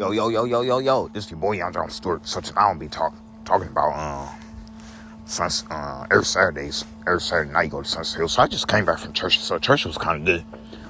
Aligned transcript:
Yo, 0.00 0.12
yo, 0.12 0.30
yo, 0.30 0.44
yo, 0.44 0.62
yo, 0.62 0.78
yo. 0.78 1.08
This 1.08 1.26
is 1.26 1.30
your 1.30 1.40
boy 1.40 1.52
Young 1.52 1.74
John 1.74 1.90
Stewart. 1.90 2.26
So 2.26 2.40
tonight 2.40 2.62
I'll 2.62 2.74
be 2.74 2.88
talk, 2.88 3.14
talking 3.44 3.68
about 3.68 3.92
um 3.92 4.34
Suns, 5.26 5.66
uh, 5.68 6.06
every 6.10 6.24
Saturdays, 6.24 6.86
every 7.06 7.20
Saturday 7.20 7.52
night 7.52 7.64
you 7.64 7.68
go 7.68 7.82
to 7.82 7.86
Sunset 7.86 8.16
Hill. 8.16 8.28
So 8.28 8.40
I 8.40 8.46
just 8.46 8.66
came 8.66 8.86
back 8.86 8.98
from 8.98 9.12
church. 9.12 9.40
So 9.40 9.58
church 9.58 9.84
was 9.84 9.98
kind 9.98 10.20
of 10.20 10.24
good. 10.24 10.44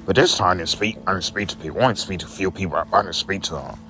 But 0.06 0.15
this 0.15 0.38
time 0.38 0.51
I 0.51 0.54
didn't 0.58 0.69
speak. 0.69 0.96
I 1.08 1.12
didn't 1.15 1.24
speak 1.24 1.49
to 1.49 1.56
people. 1.56 1.81
I 1.81 1.88
didn't 1.88 1.99
speak 1.99 2.21
to 2.21 2.26
a 2.26 2.28
few 2.28 2.53
people. 2.53 2.76
I 2.76 3.03
didn't 3.03 3.17
speak 3.17 3.42
to 3.42 3.56
um, 3.56 3.81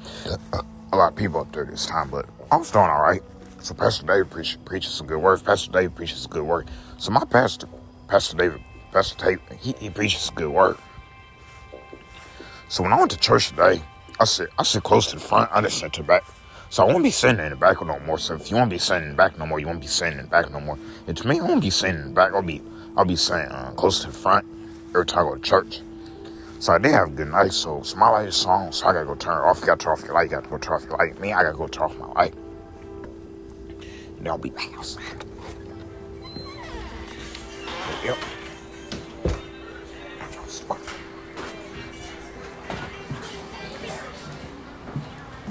a 0.91 0.97
lot 0.97 1.13
of 1.13 1.17
people 1.17 1.41
up 1.41 1.53
there 1.53 1.67
this 1.67 1.85
time. 1.85 2.09
But 2.09 2.25
I 2.51 2.57
was 2.57 2.71
doing 2.71 2.87
all 2.87 3.03
right. 3.03 3.23
So 3.61 3.75
Pastor 3.75 4.07
David 4.07 4.31
preach, 4.31 4.57
preaches 4.65 4.95
some 4.95 5.07
good 5.07 5.21
words. 5.21 5.43
Pastor 5.43 5.71
David 5.71 5.97
preaches 5.97 6.27
good 6.29 6.45
word. 6.45 6.71
So 6.97 7.11
my 7.11 7.27
pastor, 7.27 7.69
Pastor 8.09 8.39
David, 8.39 8.63
Pastor 8.91 9.23
David, 9.23 9.59
he, 9.61 9.75
he 9.79 9.91
preaches 9.91 10.31
good 10.31 10.49
word. 10.49 10.79
So 12.71 12.83
when 12.83 12.95
I 12.95 12.99
went 12.99 13.11
to 13.11 13.19
church 13.19 13.51
today, 13.51 13.83
I 14.21 14.25
sit 14.25 14.51
I 14.59 14.65
sit 14.65 14.83
close 14.83 15.07
to 15.09 15.17
the 15.17 15.21
front. 15.21 15.51
I 15.51 15.63
didn't 15.63 15.93
to 15.93 16.03
the 16.03 16.07
back. 16.07 16.25
So 16.69 16.87
I 16.87 16.93
won't 16.93 17.03
be 17.03 17.11
sitting 17.11 17.41
in 17.41 17.51
the 17.51 17.57
back 17.57 17.81
no 17.81 17.99
more. 18.01 18.19
So 18.19 18.35
if 18.35 18.51
you 18.51 18.57
won't 18.57 18.69
be 18.69 18.79
sitting 18.79 19.17
back 19.17 19.39
no 19.39 19.47
more, 19.47 19.59
you 19.59 19.67
won't 19.67 19.81
be 19.81 19.87
sitting 19.87 20.19
in 20.19 20.25
the 20.27 20.31
back 20.31 20.51
no 20.51 20.61
more. 20.61 20.79
To 21.13 21.27
me, 21.27 21.41
I 21.41 21.43
won't 21.43 21.63
be 21.63 21.71
sitting 21.71 22.13
back. 22.13 22.35
I'll 22.35 22.43
be 22.43 22.61
I'll 22.99 23.07
be 23.07 23.17
sitting 23.17 23.51
uh, 23.51 23.73
close 23.73 24.03
to 24.03 24.09
the 24.09 24.13
front 24.13 24.47
every 24.91 25.07
time 25.07 25.27
I 25.27 25.31
go 25.31 25.35
to 25.37 25.41
church. 25.41 25.81
So 26.59 26.75
I 26.75 26.79
did 26.79 26.93
have 26.93 27.09
a 27.09 27.11
good 27.11 27.29
night. 27.29 27.55
So, 27.55 27.81
so 27.83 27.97
my 27.97 28.11
light 28.11 28.29
is 28.29 28.45
on. 28.45 28.73
So 28.73 28.87
I 28.87 28.93
gotta 28.93 29.07
go 29.07 29.15
turn 29.15 29.39
it 29.39 29.47
off. 29.47 29.61
You 29.61 29.67
gotta 29.67 29.83
turn 29.83 29.93
off 29.95 30.05
your 30.05 30.13
light. 30.13 30.25
You 30.25 30.37
gotta 30.37 30.49
go 30.49 30.59
turn 30.59 30.75
off 30.75 30.85
your 30.85 30.99
light. 30.99 31.19
Me, 31.19 31.33
I 31.33 31.43
gotta 31.43 31.57
go 31.57 31.67
turn 31.67 31.85
off 31.85 31.97
my 31.97 32.13
light. 32.13 32.35
And 34.19 34.29
I'll 34.29 34.37
be 34.37 34.51
back 34.51 34.77
outside. 34.77 35.25
Yep. 38.05 38.19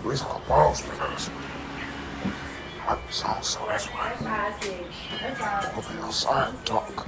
Where's 0.09 0.23
my 0.23 0.39
balls 0.47 0.81
because 0.81 1.29
I 2.87 2.97
so 3.11 3.63
that's 3.67 3.85
why 3.89 4.11
I'm 4.19 6.03
outside 6.03 6.49
and 6.49 6.65
talk. 6.65 7.07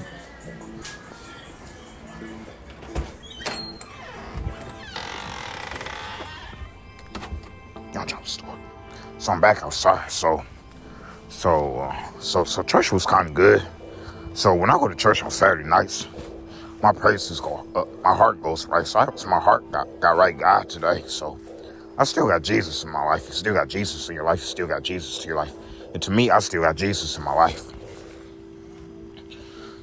Y'all 7.92 8.06
jump 8.06 8.28
store. 8.28 8.56
So 9.18 9.32
I'm 9.32 9.42
back 9.42 9.64
outside. 9.64 10.12
So, 10.12 10.46
so, 11.28 11.80
uh, 11.80 12.20
so, 12.20 12.44
so 12.44 12.62
church 12.62 12.92
was 12.92 13.08
kind 13.08 13.28
of 13.28 13.34
good. 13.34 13.64
So 14.36 14.54
when 14.54 14.70
I 14.70 14.74
go 14.74 14.88
to 14.88 14.94
church 14.94 15.24
on 15.24 15.32
Saturday 15.32 15.68
nights, 15.68 16.08
my 16.84 16.94
praises 16.94 17.40
go 17.40 17.66
up, 17.74 17.88
my 18.04 18.16
heart 18.16 18.44
goes 18.44 18.68
right. 18.68 18.86
So, 18.86 19.00
I, 19.00 19.08
my 19.28 19.40
heart 19.40 19.72
got, 19.72 19.88
got 20.00 20.18
right 20.18 20.38
God 20.38 20.70
today. 20.70 21.02
So 21.08 21.40
I 21.98 22.04
still 22.04 22.28
got 22.28 22.42
Jesus 22.42 22.84
in 22.84 22.90
my 22.90 23.04
life. 23.04 23.28
You 23.28 23.34
still 23.34 23.54
got 23.54 23.68
Jesus 23.68 24.08
in 24.10 24.16
your 24.16 24.24
life. 24.24 24.40
You 24.40 24.46
still 24.46 24.68
got 24.68 24.84
Jesus 24.84 25.20
to 25.20 25.28
your 25.28 25.38
life. 25.38 25.54
And 25.94 26.02
to 26.04 26.12
me, 26.12 26.30
I 26.30 26.40
still 26.40 26.62
got 26.62 26.76
Jesus 26.76 27.18
in 27.18 27.24
my 27.24 27.34
life. 27.34 27.64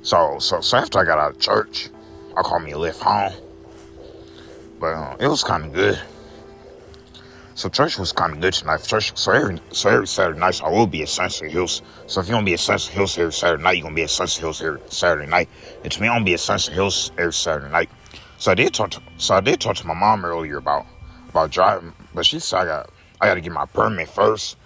So, 0.03 0.39
so, 0.39 0.61
so 0.61 0.79
after 0.79 0.99
I 0.99 1.05
got 1.05 1.19
out 1.19 1.33
of 1.33 1.39
church, 1.39 1.91
I 2.37 2.43
called 2.43 2.63
me 2.63 2.73
a 2.73 2.77
Lyft 2.77 3.01
home. 3.01 3.33
But 4.81 4.95
uh, 4.95 5.17
it 5.21 5.29
was 5.29 5.45
kind 5.45 5.65
of 5.65 5.73
good. 5.73 6.01
So 7.55 7.69
church 7.69 7.99
was 7.99 8.13
kind 8.13 8.33
of 8.33 8.41
good 8.41 8.55
tonight. 8.55 8.85
Church, 8.85 9.19
so 9.19 9.33
every 9.33 9.61
so 9.73 9.91
every 9.91 10.07
Saturday 10.07 10.39
night, 10.39 10.63
I 10.63 10.71
will 10.71 10.87
be 10.87 11.03
at 11.03 11.09
Sunset 11.09 11.51
Hills. 11.51 11.83
So 12.07 12.21
if 12.21 12.29
you 12.29 12.37
to 12.37 12.45
be 12.45 12.53
at 12.53 12.61
Sunset 12.61 12.95
Hills 12.95 13.19
every 13.19 13.33
Saturday 13.33 13.63
night, 13.65 13.73
you're 13.79 13.83
gonna 13.83 13.97
be 13.97 14.05
at 14.05 14.11
Sunset 14.11 14.41
Hills 14.41 14.63
every 14.63 14.81
Saturday 14.87 15.29
night. 15.29 15.49
And 15.83 15.93
to 15.93 16.01
me, 16.01 16.07
I'm 16.07 16.15
gonna 16.15 16.25
be 16.25 16.35
at 16.35 16.41
Sunset 16.41 16.73
Hills 16.73 17.11
every 17.19 17.33
Saturday 17.33 17.69
night. 17.69 17.91
So 18.39 18.53
I 18.53 18.55
did 18.55 18.73
talk 18.73 18.93
to 18.93 19.03
so 19.17 19.35
I 19.35 19.41
did 19.41 19.61
talk 19.61 19.75
to 19.77 19.87
my 19.89 19.95
mom 19.95 20.25
earlier 20.25 20.59
about 20.59 20.87
about 21.29 21.51
driving, 21.51 21.93
but 22.15 22.27
she 22.27 22.39
said 22.39 22.61
I 22.61 22.65
got 22.65 22.91
I 23.21 23.27
got 23.27 23.35
to 23.35 23.41
get 23.41 23.53
my 23.53 23.67
permit 23.67 24.09
first. 24.09 24.57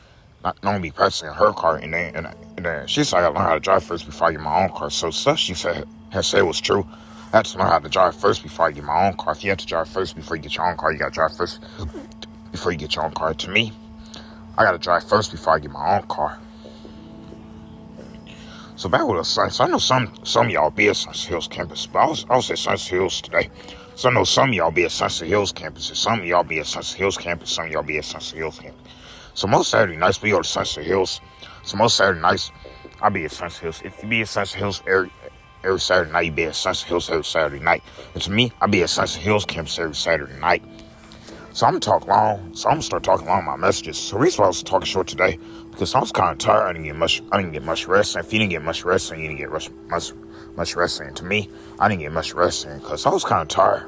Not, 0.45 0.61
not 0.65 0.83
be 0.83 0.91
practicing 0.91 1.29
her 1.29 1.53
car, 1.53 1.77
and 1.77 1.95
then 1.95 2.17
and, 2.17 2.27
and 2.57 2.67
then 2.67 2.87
she 2.87 3.05
said 3.05 3.19
I 3.19 3.23
got 3.23 3.29
to 3.29 3.39
learn 3.39 3.49
how 3.49 3.55
to 3.55 3.61
drive 3.61 3.85
first 3.85 4.07
before 4.07 4.29
I 4.29 4.33
get 4.33 4.41
my 4.41 4.65
own 4.65 4.71
car. 4.71 4.91
So 4.91 5.11
stuff 5.11 5.39
she 5.39 5.55
said 5.55 5.87
has 6.11 6.27
said 6.27 6.43
was 6.43 6.61
true. 6.61 6.87
I 7.33 7.39
had 7.39 7.45
to 7.47 7.59
learn 7.59 7.69
how 7.69 7.79
to 7.79 7.89
drive 7.89 8.15
first 8.17 8.43
before 8.43 8.67
I 8.67 8.73
get 8.73 8.85
my 8.85 9.07
own 9.07 9.17
car. 9.17 9.33
If 9.33 9.45
you 9.45 9.51
have 9.51 9.59
to 9.59 9.67
drive 9.67 9.89
first 9.89 10.17
before 10.17 10.37
you 10.37 10.43
get 10.43 10.57
your 10.57 10.69
own 10.69 10.77
car, 10.77 10.93
you 10.93 10.99
got 10.99 11.07
to 11.07 11.15
drive 11.15 11.37
first 11.37 11.61
before 12.51 12.73
you 12.73 12.79
get 12.79 12.95
your 12.95 13.05
own 13.05 13.13
car. 13.13 13.33
To 13.33 13.51
me, 13.51 13.73
I 14.59 14.65
got 14.65 14.73
to 14.73 14.79
drive 14.79 15.09
first 15.09 15.31
before 15.31 15.55
I 15.55 15.59
get 15.61 15.71
my 15.71 15.99
own 15.99 16.07
car. 16.09 16.39
So 18.77 18.89
back 18.89 19.07
with 19.07 19.19
the 19.19 19.23
so 19.25 19.65
I 19.65 19.69
know 19.69 19.79
some 19.79 20.13
some 20.25 20.51
y'all 20.51 20.71
be 20.71 20.89
at 20.89 20.97
Sunset 20.97 21.29
Hills 21.29 21.47
campus, 21.47 21.87
but 21.87 22.01
I 22.01 22.07
was, 22.07 22.27
I 22.29 22.37
was 22.37 22.51
at 22.51 22.59
Sunset 22.59 22.91
Hills 22.91 23.21
today. 23.21 23.49
So 23.95 24.09
I 24.09 24.13
know 24.13 24.25
some 24.25 24.49
of 24.49 24.55
y'all 24.55 24.71
be 24.71 24.85
at 24.85 24.91
Sunset 24.91 25.29
Hills 25.29 25.53
campus, 25.53 25.89
and 25.89 25.99
some 25.99 26.21
of 26.21 26.27
y'all 26.27 26.43
be 26.45 26.59
at 26.59 26.67
Sunset 26.67 26.99
Hills 26.99 27.17
campus, 27.17 27.51
some 27.53 27.67
of 27.67 27.73
y'all 27.73 27.83
be 27.83 27.99
at 27.99 28.05
Sunset 28.05 28.39
Hills 28.39 28.59
campus. 28.59 28.93
So 29.35 29.47
most 29.47 29.71
Saturday 29.71 29.97
nights 29.97 30.21
we 30.23 30.31
go 30.31 30.41
to 30.41 30.49
Sunset 30.49 30.85
Hills. 30.85 31.21
So 31.63 31.77
most 31.77 31.97
Saturday 31.97 32.21
nights 32.21 32.51
I'll 33.01 33.11
be 33.11 33.25
at 33.25 33.33
Sunset 33.33 33.63
Hills. 33.63 33.83
If 33.85 34.03
you 34.03 34.09
be 34.09 34.21
at 34.23 34.29
Sunset 34.29 34.59
Hills 34.59 34.83
every 34.87 35.11
every 35.65 35.81
Saturday 35.81 36.11
night, 36.11 36.27
you 36.27 36.33
be 36.33 36.45
at 36.45 36.55
Sunset 36.55 36.89
Hills 36.89 37.11
every 37.11 37.25
Saturday 37.25 37.63
night. 37.63 37.83
And 38.15 38.23
to 38.23 38.31
me, 38.31 38.53
I 38.61 38.67
be 38.67 38.83
at 38.83 38.91
Sunset 38.91 39.23
Hills 39.23 39.45
campus 39.45 39.79
every 39.79 39.95
Saturday 39.95 40.39
night. 40.39 40.63
So 41.55 41.67
I'm 41.67 41.73
gonna 41.73 41.81
talk 41.81 42.07
long. 42.07 42.55
So 42.55 42.69
I'm 42.69 42.77
gonna 42.77 42.83
start 42.83 43.03
talking 43.03 43.27
long 43.27 43.45
my 43.45 43.57
messages. 43.57 43.99
So 43.99 44.17
reason 44.17 44.41
why 44.41 44.47
I 44.47 44.49
was 44.49 44.63
talking 44.63 44.87
short 44.87 45.07
today 45.07 45.39
because 45.71 45.95
I 45.95 46.01
was 46.01 46.11
kind 46.11 46.33
of 46.33 46.39
tired. 46.39 46.67
I 46.67 46.73
didn't 46.73 46.87
get 46.87 46.97
much. 46.97 47.23
I 47.31 47.37
didn't 47.37 47.53
get 47.53 47.63
much 47.63 47.87
rest. 47.87 48.17
And 48.17 48.25
if 48.25 48.33
you 48.33 48.39
didn't 48.39 48.53
get 48.53 48.63
much 48.63 48.85
rest, 48.85 49.11
then 49.11 49.21
you 49.21 49.29
didn't 49.29 49.39
get 49.39 49.53
much 49.53 49.71
much 49.89 50.13
much 50.57 50.77
rest. 50.77 51.01
And 51.01 51.15
to 51.17 51.25
me, 51.25 51.51
I 51.79 51.89
didn't 51.89 52.01
get 52.01 52.13
much 52.13 52.33
rest 52.33 52.67
because 52.67 53.05
I 53.05 53.11
was 53.11 53.25
kind 53.25 53.43
of 53.43 53.49
tired. 53.49 53.87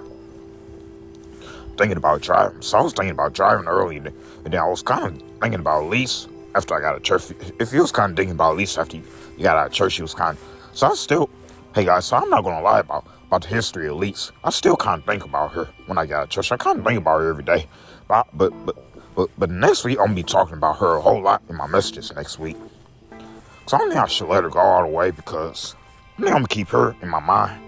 Thinking 1.78 1.97
about 1.97 2.20
driving. 2.20 2.60
So 2.60 2.78
I 2.78 2.82
was 2.82 2.92
thinking 2.92 3.12
about 3.12 3.32
driving 3.32 3.66
early, 3.66 3.96
and 3.96 4.12
then 4.44 4.60
I 4.60 4.69
was 4.69 4.82
kind 4.82 5.16
of 5.16 5.22
thinking 5.41 5.60
about 5.60 5.86
lease 5.86 6.28
after 6.54 6.75
I 6.75 6.81
got 6.81 6.96
a 6.96 7.00
church. 7.00 7.32
If 7.58 7.72
you 7.72 7.81
was 7.81 7.91
kind 7.91 8.10
of 8.10 8.16
thinking 8.16 8.34
about 8.34 8.56
lease 8.56 8.76
after 8.78 8.98
you, 8.98 9.02
you 9.36 9.42
got 9.42 9.56
out 9.56 9.66
of 9.69 9.72
church, 9.72 9.98
you 9.98 10.04
was 10.04 10.14
kind 10.14 10.36
of. 10.36 10.44
So 10.72 10.86
I 10.86 10.94
still, 10.94 11.31
hey 11.75 11.84
guys. 11.84 12.04
So 12.04 12.16
I'm 12.16 12.28
not 12.28 12.44
gonna 12.44 12.62
lie 12.62 12.81
about 12.81 13.06
about 13.34 13.49
the 13.49 13.55
history 13.55 13.89
of 13.89 13.97
Lise. 13.97 14.31
I 14.45 14.50
still 14.50 14.77
kind 14.77 15.00
of 15.00 15.06
think 15.06 15.25
about 15.25 15.53
her 15.55 15.69
when 15.87 15.99
I 15.99 16.06
got 16.06 16.22
of 16.22 16.28
church. 16.28 16.53
I 16.53 16.56
kind 16.56 16.78
of 16.78 16.84
think 16.84 16.99
about 16.99 17.21
her 17.21 17.31
every 17.31 17.43
day. 17.43 17.67
But 18.06 18.28
but 18.33 18.53
but 18.65 18.77
but, 19.17 19.28
but 19.37 19.50
next 19.50 19.83
week 19.83 19.99
I'm 19.99 20.06
gonna 20.06 20.15
be 20.15 20.22
talking 20.22 20.55
about 20.55 20.78
her 20.78 20.95
a 20.95 21.00
whole 21.00 21.21
lot 21.21 21.43
in 21.49 21.56
my 21.56 21.67
messages 21.67 22.12
next 22.15 22.39
week. 22.39 22.56
So 23.67 23.77
I 23.77 23.81
don't 23.81 23.89
think 23.91 24.00
I 24.00 24.06
should 24.06 24.28
let 24.28 24.44
her 24.44 24.50
go 24.50 24.61
all 24.61 24.83
the 24.83 24.89
way 24.89 25.11
because 25.11 25.75
I 26.17 26.23
think 26.23 26.28
I'm 26.28 26.43
gonna 26.43 26.49
keep 26.49 26.69
her 26.69 26.94
in 27.03 27.09
my 27.09 27.19
mind. 27.19 27.61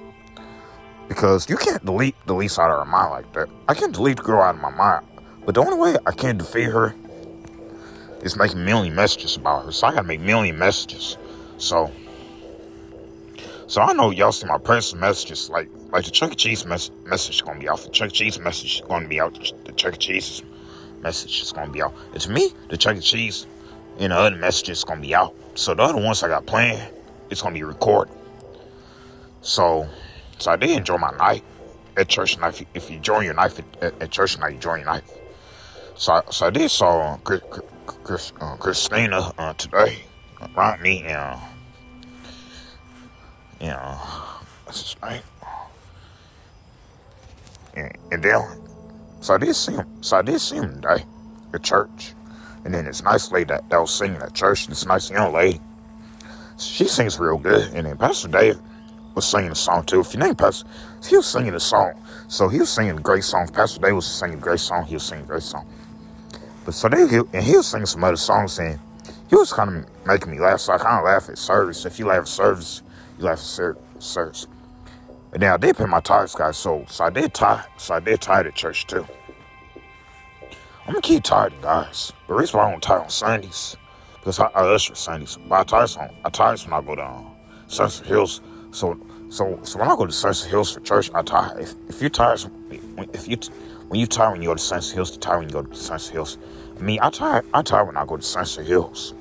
Because 1.09 1.50
you 1.50 1.56
can't 1.56 1.84
delete 1.84 2.15
the 2.26 2.34
lease 2.34 2.60
out 2.60 2.71
of 2.71 2.78
her 2.78 2.91
mind 2.91 3.10
like 3.10 3.32
that. 3.32 3.49
I 3.69 3.75
can't 3.75 3.93
delete 3.93 4.19
the 4.19 4.22
girl 4.22 4.43
out 4.43 4.55
of 4.55 4.60
my 4.60 4.71
mind. 4.71 5.05
But 5.44 5.56
the 5.56 5.62
only 5.62 5.78
way 5.78 5.97
I 6.06 6.12
can 6.12 6.37
defeat 6.38 6.65
her 6.65 6.94
is 8.22 8.37
making 8.37 8.65
million 8.65 8.94
messages 8.94 9.37
about 9.37 9.65
her. 9.65 9.72
So 9.72 9.88
I 9.88 9.91
gotta 9.91 10.05
make 10.05 10.21
million 10.21 10.59
messages. 10.60 11.16
So 11.59 11.91
so 13.69 13.82
I 13.82 13.93
know 13.93 14.10
y'all 14.10 14.32
see 14.32 14.47
my 14.47 14.59
personal 14.59 15.00
messages 15.00 15.50
like 15.50 15.69
like 15.91 16.04
the 16.04 16.10
Chuck 16.10 16.32
E. 16.32 16.34
Cheese 16.37 16.65
mes- 16.65 16.91
message 17.04 17.37
is 17.37 17.43
gonna 17.43 17.59
be 17.59 17.69
out. 17.69 17.82
The 17.82 17.91
Chuck 17.91 18.09
E. 18.09 18.12
Cheese 18.12 18.38
message 18.38 18.77
is 18.77 18.87
gonna 18.87 19.09
be 19.09 19.21
out. 19.21 19.34
The 19.65 19.72
Chuck 19.72 19.94
E. 19.94 19.97
Cheese 19.97 20.43
message 21.00 21.43
is 21.43 21.53
gonna 21.53 21.72
be 21.72 21.82
out. 21.82 21.94
It's 22.15 22.28
me, 22.28 22.53
the 22.69 22.76
Chuck 22.76 22.97
E. 22.97 23.00
Cheese, 23.00 23.47
and 23.99 24.12
the 24.12 24.16
other 24.16 24.37
messages 24.37 24.84
gonna 24.84 25.00
be 25.00 25.15
out. 25.15 25.34
So 25.55 25.75
the 25.75 25.82
other 25.82 26.00
ones 26.00 26.22
I 26.22 26.28
got 26.28 26.47
planned, 26.47 26.93
it's 27.31 27.43
gonna 27.43 27.55
be 27.55 27.65
recorded. 27.65 28.15
So 29.41 29.88
so 30.38 30.53
I 30.53 30.56
did 30.56 30.71
enjoy 30.71 30.99
my 30.99 31.10
night 31.16 31.43
at 31.97 32.09
church 32.09 32.34
tonight. 32.34 32.65
If 32.75 32.91
you, 32.91 32.99
join 33.00 33.25
your 33.25 33.34
night 33.34 33.59
at, 33.81 34.00
at, 34.00 34.10
church 34.10 34.34
tonight, 34.34 34.53
you 34.55 34.59
join 34.59 34.81
your 34.81 34.87
night. 34.87 35.03
So 35.97 36.22
so 36.31 36.47
I 36.47 36.50
did 36.50 36.71
saw 36.71 37.16
Chris, 37.25 37.41
Chris, 37.87 38.32
uh, 38.41 38.56
Christina 38.56 39.32
uh, 39.38 39.55
today, 39.55 40.05
Rodney, 40.55 41.03
and 41.03 41.16
uh, 41.16 41.38
you 43.61 43.69
know, 43.69 43.99
what's 44.65 44.94
his 44.94 45.03
name? 45.03 45.22
And, 48.11 48.23
then, 48.23 48.43
so 49.20 49.35
I 49.35 49.38
did 49.38 49.55
see 49.55 49.73
him. 49.73 50.03
So 50.03 50.17
I 50.17 50.23
did 50.23 50.41
see 50.41 50.56
him 50.56 50.81
today 50.81 51.05
at 51.53 51.62
church. 51.62 52.14
And 52.64 52.75
then 52.75 52.87
this 52.87 53.03
nice 53.03 53.31
lady 53.31 53.44
that, 53.47 53.69
that 53.69 53.79
was 53.79 53.94
singing 53.94 54.20
at 54.20 54.35
church, 54.35 54.67
this 54.67 54.87
nice 54.87 55.11
young 55.11 55.32
lady, 55.32 55.61
she 56.58 56.88
sings 56.88 57.19
real 57.19 57.37
good. 57.37 57.70
And 57.75 57.87
then 57.87 57.99
Pastor 57.99 58.29
Dave 58.29 58.58
was 59.14 59.26
singing 59.26 59.50
a 59.50 59.55
song 59.55 59.85
too. 59.85 60.00
If 60.00 60.14
you 60.14 60.20
name 60.20 60.35
Pastor, 60.35 60.69
he 61.06 61.17
was 61.17 61.26
singing 61.26 61.55
a 61.55 61.61
song. 61.61 61.93
So 62.29 62.49
he 62.49 62.59
was 62.59 62.70
singing 62.70 62.97
great 62.97 63.25
songs. 63.25 63.50
Pastor 63.50 63.81
Dave 63.81 63.94
was 63.94 64.06
singing 64.06 64.41
great 64.41 64.61
song. 64.61 64.85
He 64.87 64.94
was 64.94 65.05
singing 65.05 65.26
great 65.26 65.43
song. 65.43 65.67
But 66.64 66.75
so 66.75 66.88
they, 66.88 67.02
and 67.02 67.44
he 67.44 67.56
was 67.56 67.67
singing 67.67 67.87
some 67.87 68.02
other 68.02 68.17
songs 68.17 68.59
and 68.59 68.79
he 69.29 69.37
was 69.37 69.52
kind 69.52 69.76
of 69.76 70.06
making 70.06 70.32
me 70.32 70.41
laugh. 70.41 70.61
So 70.61 70.73
I 70.73 70.79
kind 70.79 70.99
of 70.99 71.05
laugh 71.05 71.29
at 71.29 71.38
service. 71.38 71.85
If 71.85 71.99
you 71.99 72.06
laugh 72.06 72.23
at 72.23 72.29
service, 72.29 72.82
you 73.18 73.24
laugh 73.24 73.38
at 73.38 74.02
service. 74.02 74.46
And 75.32 75.40
now 75.40 75.56
did 75.56 75.76
pay 75.76 75.86
my 75.86 76.00
tithes, 76.00 76.34
guys. 76.34 76.56
So, 76.56 76.84
so 76.88 77.04
I 77.04 77.10
did 77.10 77.34
tie. 77.34 77.64
So 77.76 77.94
I 77.94 78.00
did 78.00 78.20
tithe 78.20 78.46
at 78.46 78.54
church 78.54 78.86
too. 78.86 79.06
I'm 80.86 80.92
gonna 80.94 81.00
keep 81.02 81.24
tithing, 81.24 81.60
guys. 81.60 82.12
The 82.28 82.34
reason 82.34 82.58
why 82.58 82.68
I 82.68 82.70
don't 82.70 82.82
tithe 82.82 83.02
on 83.02 83.10
Sundays 83.10 83.76
because 84.14 84.40
I, 84.40 84.46
I 84.46 84.66
usher 84.68 84.94
Sundays. 84.94 85.38
But 85.48 85.72
I 85.74 85.86
tithe 85.86 85.96
on 85.98 86.16
I 86.24 86.30
tithe 86.30 86.60
when 86.62 86.72
I 86.72 86.80
go 86.80 86.94
down 86.94 87.16
um, 87.26 87.36
Sunset 87.68 88.06
Hills. 88.06 88.40
So 88.70 88.98
So, 89.30 89.58
so 89.64 89.78
when 89.78 89.88
I 89.88 89.96
go 89.96 90.06
to 90.06 90.12
Sunset 90.12 90.50
Hills 90.50 90.72
for 90.72 90.80
church, 90.80 91.10
I 91.14 91.22
tire. 91.22 91.58
If, 91.58 91.74
if 91.88 92.00
you're 92.00 92.10
tired, 92.10 92.40
if 93.12 93.28
you 93.28 93.36
when 93.88 94.00
you 94.00 94.06
tired 94.06 94.32
when 94.32 94.42
you 94.42 94.48
go 94.48 94.54
to 94.54 94.62
Sunset 94.62 94.94
Hills, 94.94 95.12
you 95.12 95.18
tired 95.18 95.38
when 95.40 95.48
you 95.48 95.52
go 95.52 95.62
to 95.62 95.74
Sunset 95.74 96.12
Hills. 96.12 96.38
I 96.78 96.80
mean, 96.80 96.98
I 97.02 97.10
tire. 97.10 97.44
I 97.52 97.62
tire 97.62 97.84
when 97.84 97.96
I 97.96 98.04
go 98.06 98.16
to 98.16 98.22
Sunset 98.22 98.66
Hills. 98.66 99.14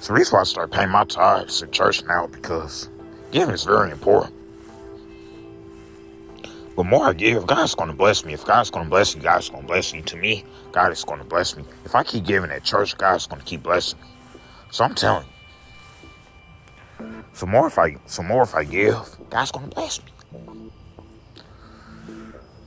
So 0.00 0.12
the 0.12 0.18
reason 0.18 0.36
why 0.36 0.40
I 0.40 0.44
start 0.44 0.70
paying 0.70 0.90
my 0.90 1.04
tithes 1.04 1.62
in 1.62 1.70
church 1.72 2.04
now 2.04 2.28
because 2.28 2.88
giving 3.30 3.54
is 3.54 3.64
very 3.64 3.90
important. 3.90 4.34
The 6.76 6.84
more 6.84 7.06
I 7.06 7.12
give, 7.12 7.44
God's 7.44 7.74
going 7.74 7.90
to 7.90 7.96
bless 7.96 8.24
me. 8.24 8.34
If 8.34 8.44
God's 8.44 8.70
going 8.70 8.84
to 8.84 8.90
bless 8.90 9.16
me, 9.16 9.22
God's 9.22 9.48
going 9.50 9.62
to 9.62 9.66
bless 9.66 9.92
me. 9.92 10.00
To 10.02 10.16
me, 10.16 10.44
God 10.70 10.92
is 10.92 11.02
going 11.02 11.18
to 11.18 11.24
bless 11.24 11.56
me. 11.56 11.64
If 11.84 11.96
I 11.96 12.04
keep 12.04 12.24
giving 12.24 12.52
at 12.52 12.62
church, 12.62 12.96
God's 12.96 13.26
going 13.26 13.40
to 13.40 13.44
keep 13.44 13.64
blessing 13.64 14.00
me. 14.00 14.06
So 14.70 14.84
I'm 14.84 14.94
telling 14.94 15.26
you. 16.98 17.24
So 17.32 17.46
more 17.46 17.66
if 17.66 17.78
I, 17.78 17.96
so 18.06 18.22
more 18.22 18.44
if 18.44 18.54
I 18.54 18.62
give, 18.62 18.96
God's 19.28 19.50
going 19.50 19.68
to 19.68 19.74
bless 19.74 20.00
me. 20.00 20.12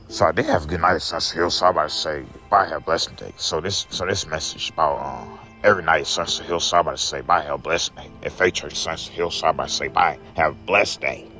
So 0.08 0.26
I 0.26 0.32
did 0.32 0.44
have 0.44 0.64
a 0.64 0.66
good 0.66 0.82
night 0.82 0.96
at 0.96 1.02
Sunset 1.02 1.38
Hill. 1.38 1.50
So 1.50 1.64
I 1.64 1.70
about 1.70 1.88
to 1.88 1.94
say, 1.94 2.24
bye, 2.50 2.66
have 2.66 2.82
a 2.82 2.84
blessing 2.84 3.14
day. 3.14 3.32
So 3.38 3.62
this, 3.62 3.86
so 3.88 4.04
this 4.04 4.26
message 4.26 4.68
about 4.68 4.98
um, 4.98 5.38
every 5.64 5.82
night 5.82 6.06
Sunset 6.06 6.46
Hill. 6.46 6.60
So 6.60 6.78
I 6.78 6.94
say, 6.96 7.20
bye, 7.20 7.42
have 7.42 7.54
a 7.54 7.58
blessed 7.58 7.94
day. 7.96 8.10
Faith 8.28 8.54
Church 8.54 8.76
Sunset 8.76 9.12
Hill. 9.12 9.30
So 9.30 9.54
I 9.56 9.66
say, 9.66 9.88
bye, 9.88 10.18
have 10.36 10.52
a 10.52 10.66
blessed 10.66 11.00
day. 11.00 11.31